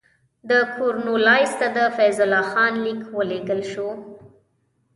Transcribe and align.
د 0.49 0.51
کورنوالیس 0.75 1.51
ته 1.59 1.67
د 1.77 1.79
فیض 1.95 2.17
الله 2.25 2.43
خان 2.51 2.73
لیک 2.85 3.01
ولېږل 3.17 3.61
شو. 3.71 3.89